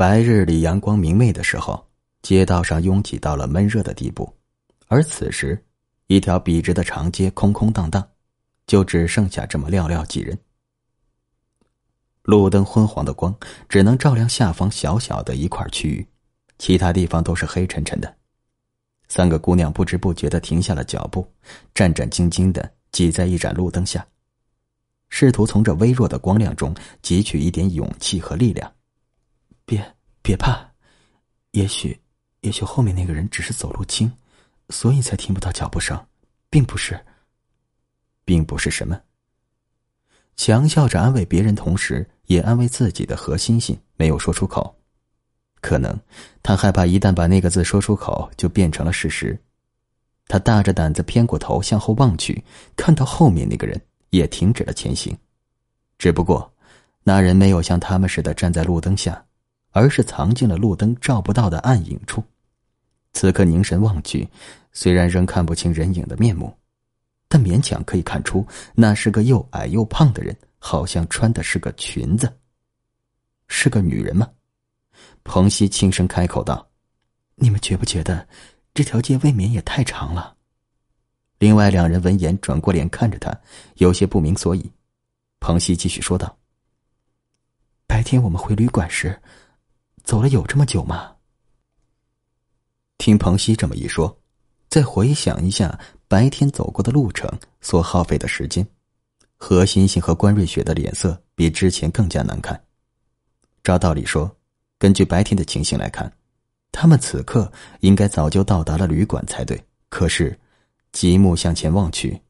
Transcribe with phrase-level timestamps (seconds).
[0.00, 1.86] 白日里阳光明媚的时候，
[2.22, 4.32] 街道上拥挤到了闷热的地步，
[4.86, 5.62] 而此时，
[6.06, 8.02] 一条笔直的长街空空荡荡，
[8.66, 10.38] 就只剩下这么寥寥几人。
[12.22, 13.36] 路灯昏黄的光
[13.68, 16.08] 只能照亮下方小小的一块区域，
[16.56, 18.16] 其他地方都是黑沉沉的。
[19.06, 21.30] 三个姑娘不知不觉的停下了脚步，
[21.74, 24.06] 战战兢兢的挤在一盏路灯下，
[25.10, 28.72] 试图从这微弱的光亮中汲取一点勇气和力量。
[29.70, 30.68] 别别怕，
[31.52, 31.96] 也许，
[32.40, 34.10] 也许后面那个人只是走路轻，
[34.68, 35.96] 所以才听不到脚步声，
[36.50, 37.00] 并不是，
[38.24, 39.00] 并不是什么。
[40.34, 44.76] 强笑着安慰别人，同时也安慰自己的何欣欣没有说出口。
[45.60, 45.96] 可能
[46.42, 49.40] 他害怕，一旦把那个字说出口，就变成了事实。
[50.26, 52.42] 他大着胆子偏过头向后望去，
[52.74, 55.16] 看到后面那个人也停止了前行，
[55.96, 56.52] 只不过
[57.04, 59.24] 那人没有像他们似的站在路灯下，
[59.70, 62.22] 而是藏进了路灯照不到的暗影处。
[63.12, 64.28] 此刻凝神望去，
[64.72, 66.56] 虽然仍看不清人影的面目，
[67.28, 72.32] 但勉强可以看出那是个又矮又胖的人，好像穿的是个裙子。
[73.48, 74.28] 是个女人吗？
[75.24, 76.66] 彭西轻声开口道
[77.34, 78.26] ：“你们觉不觉得
[78.72, 80.36] 这条街未免也太长了？”
[81.38, 83.36] 另外两人闻言转过脸看着他，
[83.76, 84.70] 有些不明所以。
[85.40, 86.36] 彭西继续说道
[87.88, 89.20] ：“白天我们回旅馆时，
[90.10, 91.14] 走了有这么久吗？”
[92.98, 94.18] 听彭西这么一说，
[94.68, 97.30] 再回想一下白天走过的路程
[97.60, 98.66] 所耗费的时间，
[99.36, 102.60] 何欣欣和关瑞雪的脸色比之前更加难看。
[103.62, 104.28] 照道理说。
[104.80, 106.10] 根据白天的情形来看，
[106.72, 109.62] 他们此刻应该早就到达了旅馆才对。
[109.90, 110.36] 可是，
[110.90, 112.20] 极目向前望去，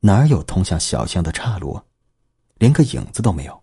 [0.00, 1.80] 哪有通向小巷的岔路？
[2.58, 3.62] 连个影子都没有。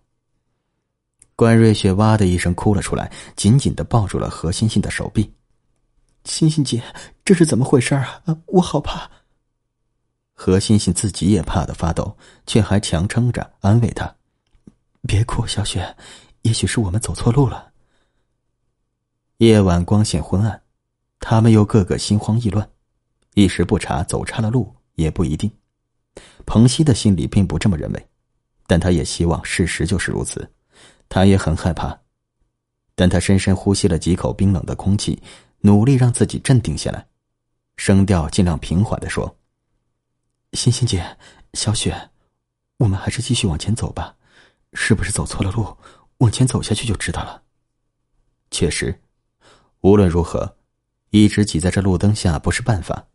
[1.36, 5.32] 关瑞雪哇的一声哭了出来，紧紧的抱住了何欣欣的手臂。
[6.24, 6.82] 欣欣姐，
[7.24, 8.22] 这是怎么回事啊？
[8.46, 9.10] 我好怕。
[10.32, 12.16] 何欣欣自己也怕得发抖，
[12.46, 14.16] 却还强撑着安慰她
[15.06, 15.96] ：“别哭，小雪，
[16.42, 17.72] 也许是我们走错路了。”
[19.38, 20.62] 夜晚光线昏暗，
[21.18, 22.68] 他们又个个心慌意乱，
[23.34, 25.50] 一时不察走岔了路也不一定。
[26.46, 28.08] 彭西的心里并不这么认为，
[28.68, 30.48] 但他也希望事实就是如此。
[31.14, 31.96] 他也很害怕，
[32.96, 35.22] 但他深深呼吸了几口冰冷的空气，
[35.60, 37.06] 努力让自己镇定下来，
[37.76, 39.36] 声调尽量平缓的说
[40.54, 41.16] ：“欣欣姐，
[41.52, 42.10] 小雪，
[42.78, 44.16] 我们还是继续往前走吧。
[44.72, 45.76] 是不是走错了路？
[46.18, 47.44] 往前走下去就知道了。”
[48.50, 49.00] 确实。
[49.82, 50.56] 无论如何，
[51.10, 53.06] 一直挤在这路灯下不是办法。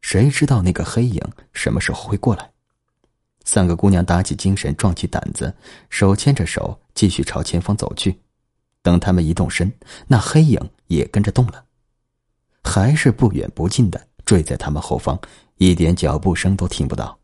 [0.00, 1.20] 谁知道那个黑影
[1.52, 2.53] 什么时候会过来？
[3.44, 5.54] 三个姑娘打起精神，壮起胆子，
[5.90, 8.18] 手牵着手继续朝前方走去。
[8.82, 9.72] 等他们一动身，
[10.06, 11.64] 那黑影也跟着动了，
[12.62, 15.18] 还是不远不近的追在他们后方，
[15.56, 17.18] 一点脚步声都听不到。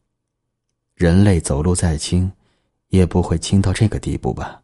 [0.94, 2.30] 人类走路再轻，
[2.88, 4.62] 也不会轻到这个地步吧？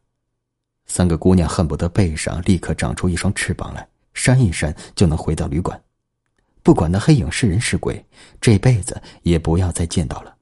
[0.86, 3.88] 三个姑娘恨不得背上立刻长出一双翅膀来。
[4.14, 5.78] 扇一扇就能回到旅馆，
[6.62, 8.02] 不管那黑影是人是鬼，
[8.40, 10.35] 这辈子也不要再见到了。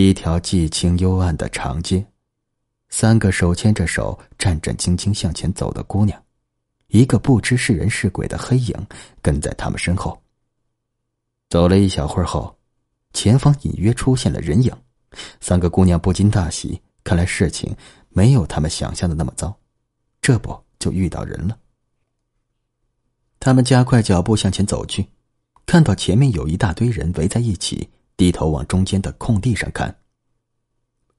[0.00, 2.06] 一条寂清幽暗的长街，
[2.88, 6.22] 三个手牵着手、战战兢兢向前走的姑娘，
[6.86, 8.72] 一个不知是人是鬼的黑影
[9.20, 10.16] 跟在他们身后。
[11.50, 12.56] 走了一小会儿后，
[13.12, 14.72] 前方隐约出现了人影，
[15.40, 17.74] 三个姑娘不禁大喜，看来事情
[18.08, 19.52] 没有他们想象的那么糟，
[20.22, 21.58] 这不就遇到人了。
[23.40, 25.08] 他们加快脚步向前走去，
[25.66, 29.96] 看到前面有一大堆人围在一起，低头往中间的空地上看。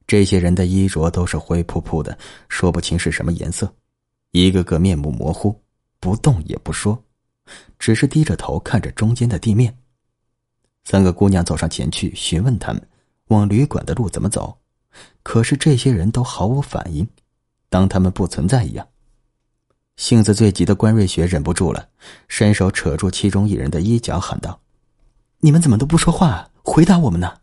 [0.05, 2.17] 这些人的衣着都是灰扑扑的，
[2.49, 3.73] 说不清是什么颜色，
[4.31, 5.55] 一个个面目模糊，
[5.99, 7.01] 不动也不说，
[7.79, 9.75] 只是低着头看着中间的地面。
[10.83, 12.87] 三个姑娘走上前去询问他们
[13.27, 14.57] 往旅馆的路怎么走，
[15.23, 17.07] 可是这些人都毫无反应，
[17.69, 18.85] 当他们不存在一样。
[19.95, 21.87] 性子最急的关瑞雪忍不住了，
[22.27, 24.59] 伸手扯住其中一人的衣角，喊道
[25.39, 26.48] ：“你们怎么都不说话？
[26.63, 27.37] 回答我们呢！”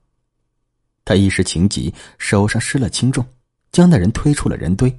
[1.05, 3.25] 他一时情急，手上失了轻重，
[3.71, 4.93] 将那人推出了人堆，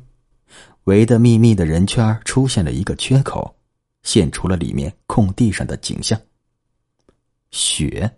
[0.86, 3.54] 围得密密的人圈出现了一个缺口，
[4.04, 6.20] 现出了里面空地上的景象。
[7.52, 8.10] 雪，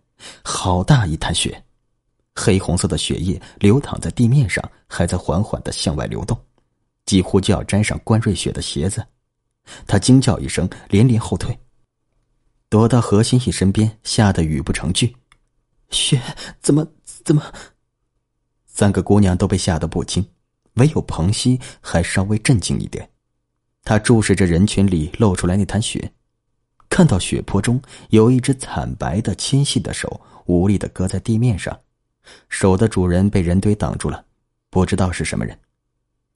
[0.44, 1.64] 好大一滩血，
[2.36, 6.40] 黑红色的血液流淌在地面上，还在缓缓的向外流动，
[7.06, 9.06] 几乎就要沾上关瑞雪的鞋子。
[9.86, 11.58] 他惊叫一声，连连后退，
[12.70, 15.16] 躲到何欣欣身边，吓得语不成句
[15.90, 16.22] ：“雪
[16.62, 17.54] 怎么怎么？”
[18.66, 20.26] 三个姑娘都被吓得不轻，
[20.76, 23.10] 唯有彭西还稍微镇静一点。
[23.84, 26.14] 他注视着人群里露出来那滩血，
[26.90, 31.80] 看到血泊中有一只惨白的纤细的手无力的搁在地面上，
[32.50, 34.26] 手的主人被人堆挡住了，
[34.70, 35.60] 不知道是什么人。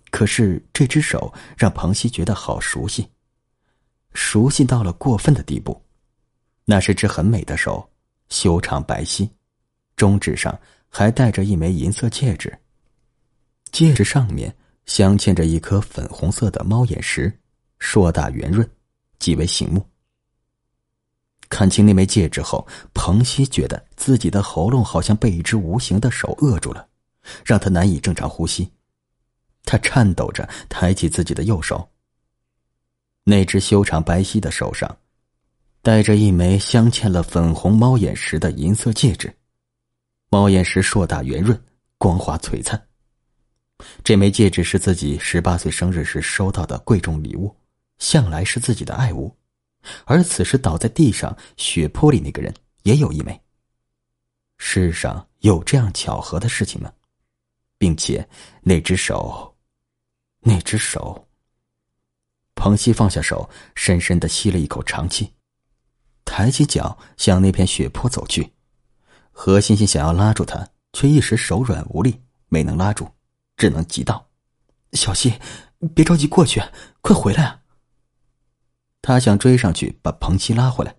[0.10, 3.10] 可是这只手让彭西觉得好熟悉，
[4.14, 5.82] 熟悉到了过分的地步。
[6.66, 7.90] 那是只很美的手，
[8.30, 9.30] 修长白皙，
[9.96, 10.58] 中指上
[10.90, 12.58] 还戴着一枚银色戒指。
[13.72, 14.56] 戒指上面
[14.86, 17.32] 镶嵌着一颗粉红色的猫眼石，
[17.80, 18.70] 硕大圆润，
[19.20, 19.86] 极为醒目。
[21.50, 26.88] 看清那枚戒指后，彭西觉得自己的喉咙好像被一只无形的手扼住了，
[27.46, 28.72] 让他难以正常呼吸。
[29.64, 31.88] 他颤抖着抬起自己的右手，
[33.24, 34.98] 那只修长白皙的手上。
[35.82, 39.34] 戴着一枚镶嵌了粉红猫眼石的银色戒指，
[40.34, 41.64] 猫眼石硕大圆润，
[42.00, 42.88] 光滑璀璨。
[44.04, 47.56] 这枚戒指是自己十八岁生日时收到的贵重礼物，
[48.00, 49.32] 向来是自己的爱物。
[50.06, 52.52] 而此时倒在地上血泊里那个人
[52.82, 53.40] 也有一枚。
[54.58, 56.92] 世上有这样巧合的事情吗？
[57.78, 58.28] 并且
[58.64, 59.56] 那只手，
[60.40, 61.28] 那只手。
[62.56, 65.32] 彭西放下手，深深的吸了一口长气。
[66.26, 68.52] 抬起脚向那片血泊走去，
[69.36, 73.06] 何欣欣想要拉住他，却一时手软无力，没能拉住，
[73.58, 74.26] 只能急道
[74.94, 75.34] ：“小溪，
[75.94, 76.62] 别着急过去，
[77.02, 77.60] 快回来啊！”
[79.02, 80.96] 他想追上去把彭西拉回来，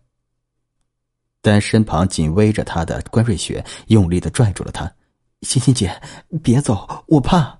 [1.41, 4.93] 但身旁紧偎着他的关瑞雪用力的拽住了他
[5.43, 5.99] ：“欣欣姐，
[6.43, 7.59] 别走，我怕。”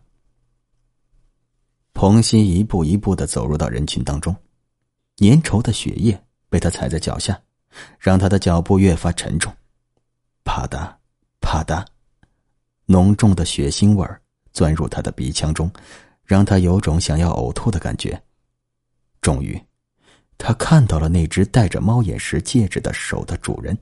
[1.95, 4.35] 彭西一步一步的走入到人群当中，
[5.19, 7.41] 粘稠的血液被他踩在脚下。
[7.99, 9.53] 让他的脚步越发沉重，
[10.45, 10.95] 啪嗒，
[11.41, 11.85] 啪嗒，
[12.87, 14.21] 浓重的血腥味儿
[14.53, 15.71] 钻入他的鼻腔中，
[16.25, 18.23] 让他有种想要呕吐的感觉。
[19.21, 19.61] 终于，
[20.37, 23.77] 他看到了那只戴着猫眼石戒指的手的主人，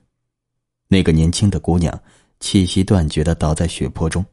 [0.89, 2.01] 那个年轻的姑娘，
[2.39, 4.25] 气息断绝的倒在血泊中，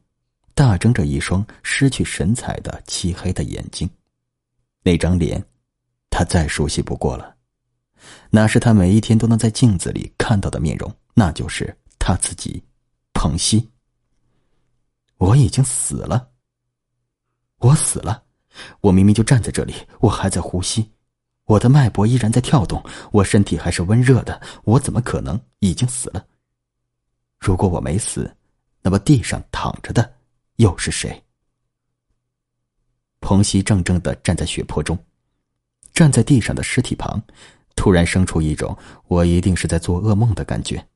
[0.53, 3.89] 大睁着一双失去神采的漆黑的眼睛，
[4.83, 5.43] 那张脸，
[6.11, 7.35] 他再熟悉不过了。
[8.29, 11.75] 那是他每一天都能在镜子里看到的面容，那就是
[12.09, 12.63] 他自己，
[13.13, 13.69] 彭西。
[15.17, 16.31] 我已经死了。
[17.59, 18.23] 我死了，
[18.81, 20.91] 我明明就站在这里，我还在呼吸，
[21.45, 26.25] 我的脉搏依然在跳动，我身体还是温热的，我怎么可能已经死了？
[27.37, 28.35] 如果我没死，
[28.81, 30.15] 那么地上躺着的
[30.55, 31.23] 又是谁？
[33.19, 34.97] 彭西怔怔的站在血泊中，
[35.93, 37.21] 站在地上的尸体旁。
[37.75, 38.75] 突然生出一种
[39.07, 40.88] 我一定是在做噩梦的感觉，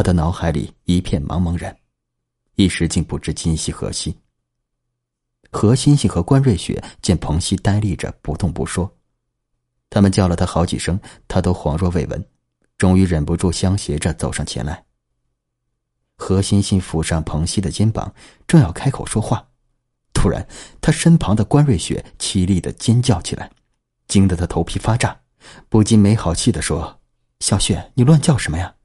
[0.00, 1.76] 他的脑海里一片茫茫然，
[2.54, 4.16] 一时竟不知今夕何夕。
[5.52, 8.96] 何欣欣和关瑞雪见彭熙呆立着不动不说，
[9.90, 10.98] 他们叫了他好几声，
[11.28, 12.26] 他都恍若未闻，
[12.78, 14.86] 终于忍不住相携着走上前来。
[16.16, 18.14] 何欣欣抚上彭熙的肩膀，
[18.48, 19.48] 正要开口说话，
[20.14, 20.48] 突然
[20.80, 23.50] 他身旁的关瑞雪凄厉的尖叫起来，
[24.08, 25.20] 惊得他头皮发炸。
[25.68, 27.02] 不禁没好气的说
[27.40, 28.76] ：“小雪，你乱叫什么呀？”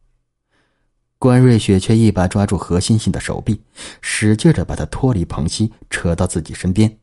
[1.18, 3.62] 关瑞雪却一把抓住何欣欣的手臂，
[4.02, 7.00] 使劲的把她脱离彭西，扯到自己身边，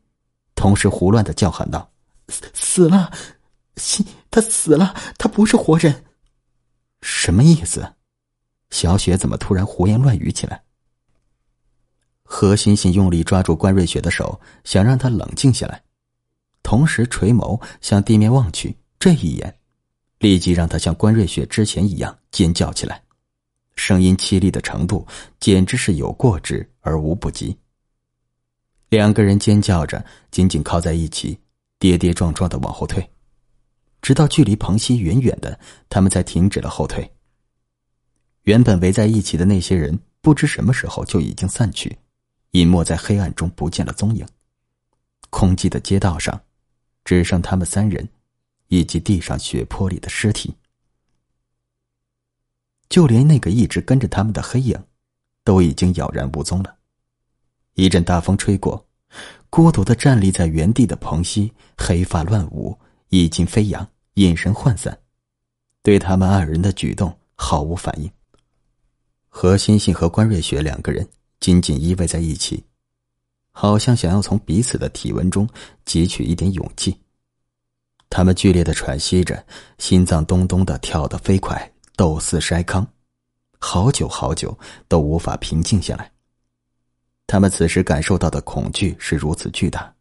[0.55, 1.91] 同时胡乱的叫喊道
[2.29, 3.11] ：“死死了，
[3.75, 6.05] 欣，他死了，他不是活人。”
[7.01, 7.95] 什么意思？
[8.69, 10.63] 小雪怎么突然胡言乱语起来？
[12.23, 15.83] 何欣欣用力抓住关瑞雪的手，想让她冷静下来，
[16.63, 18.77] 同时垂眸向地面望去。
[18.97, 19.59] 这一眼，
[20.19, 23.03] 立即让她像关瑞雪之前一样尖叫起来，
[23.75, 25.05] 声音凄厉的程度
[25.39, 27.57] 简直是有过之而无不及。
[28.89, 31.37] 两个人尖叫着，紧紧靠在一起，
[31.79, 33.07] 跌跌撞撞的往后退，
[34.01, 37.09] 直到距离彭西远远的，他们才停止了后退。
[38.43, 41.97] 原本围在一起的那些人，不知什么时候就已经散去，
[42.51, 44.25] 隐没在黑暗中不见了踪影。
[45.29, 46.39] 空寂的街道上，
[47.03, 48.07] 只剩他们三人。
[48.69, 50.51] 以及地上血泊里的尸体，
[52.93, 54.79] 就连那个一直跟着他们的黑影，
[55.43, 56.75] 都已经杳然无踪了。
[57.73, 58.85] 一阵大风吹过，
[59.49, 62.77] 孤独的站立在原地的彭西，黑发乱舞，
[63.09, 64.95] 衣襟飞扬，眼神涣散，
[65.81, 68.07] 对他们二人的举动毫无反应。
[69.27, 71.09] 何欣欣和关瑞雪两个人
[71.39, 72.63] 紧紧依偎在一起，
[73.49, 75.49] 好像想要从彼此的体温中
[75.83, 76.95] 汲取一点勇气。
[78.07, 79.43] 他们剧烈的喘息着，
[79.79, 82.85] 心脏咚咚的跳得飞快，斗似筛糠，
[83.59, 84.57] 好久好久
[84.87, 86.11] 都无法平静下来。
[87.27, 89.93] 他们此时感受到的恐惧是如此巨大，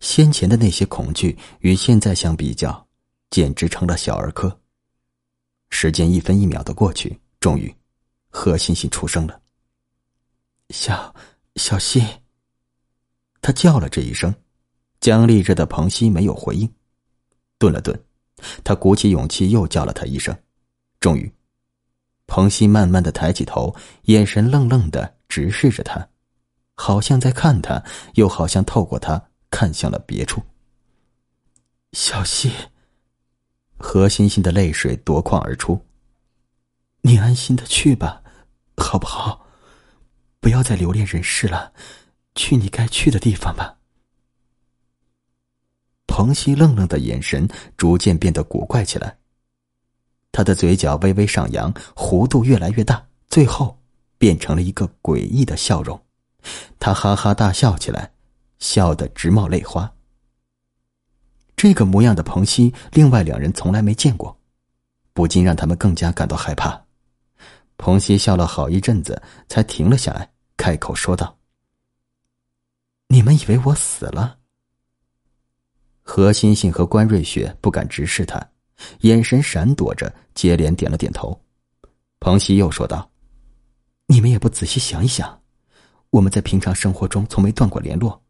[0.00, 2.86] 先前的那些恐惧与现在相比较，
[3.30, 4.60] 简直成了小儿科。
[5.70, 7.74] 时间一分一秒的过去，终于，
[8.28, 9.40] 何欣欣出声了
[10.70, 11.14] ：“小
[11.56, 12.04] 小溪。”
[13.42, 14.34] 他叫了这一声，
[15.00, 16.72] 僵立着的彭西没有回应，
[17.58, 18.00] 顿了顿，
[18.64, 20.36] 他鼓起勇气又叫了他一声，
[21.00, 21.32] 终于，
[22.26, 23.74] 彭西慢慢的抬起头，
[24.04, 26.08] 眼神愣愣的直视着他，
[26.74, 27.82] 好像在看他，
[28.14, 30.42] 又好像透过他看向了别处。
[31.92, 32.52] 小溪。
[33.78, 35.78] 何欣欣的泪水夺眶而出。
[37.02, 38.22] 你安心的去吧，
[38.78, 39.46] 好不好？
[40.40, 41.72] 不要再留恋人世了，
[42.34, 43.76] 去你该去的地方吧。
[46.06, 49.18] 彭西愣愣的眼神逐渐变得古怪起来，
[50.36, 53.74] 他的嘴角微微上扬，弧度越来越大，最后
[54.18, 55.98] 变成了一个诡异的笑容。
[56.78, 58.12] 他哈哈大笑起来，
[58.58, 59.90] 笑得直冒泪花。
[61.56, 64.38] 这个模样的彭西，另外两人从来没见过，
[65.14, 66.78] 不禁让他们更加感到害怕。
[67.78, 71.34] 彭西笑了好一阵子，才停了下来，开口说道
[73.08, 74.36] ：“你们以为我死了？”
[76.04, 78.38] 何欣欣和关瑞雪不敢直视他，
[79.00, 81.40] 眼神闪躲着，接连点了点头。
[82.20, 83.10] 彭西又说道
[84.06, 85.42] ：“你们也不仔细想一想，
[86.10, 88.22] 我们在平常生活中从没断过联络，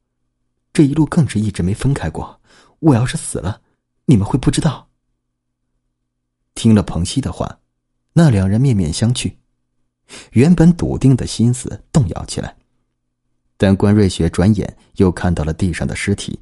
[0.72, 2.40] 这一路更是一直没分开过。”
[2.80, 3.62] 我要是死了，
[4.04, 4.86] 你们会不知道。
[6.54, 7.58] 听了彭西的话，
[8.12, 9.34] 那两人面面相觑，
[10.32, 12.54] 原本笃定的心思动摇起来。
[13.56, 16.38] 但关瑞雪转眼又看到了地上的尸体，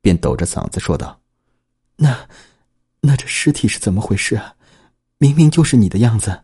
[0.00, 1.20] 便抖着嗓子说道
[1.96, 2.28] ：“那，
[3.06, 4.54] 那这尸体是怎么回事啊？
[5.18, 6.40] 明明就是你的样子。”